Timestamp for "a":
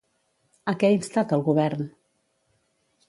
0.71-0.75